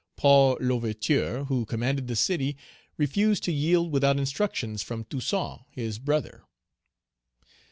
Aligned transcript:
Paul 0.17 0.57
L'Ouverture, 0.59 1.45
who 1.45 1.63
commanded 1.63 2.07
the 2.07 2.15
city, 2.15 2.57
refused 2.97 3.43
to 3.43 3.51
yield 3.51 3.91
without 3.91 4.17
instructions 4.17 4.81
from 4.81 5.03
Toussaint, 5.03 5.59
his 5.69 5.99
brother. 5.99 6.41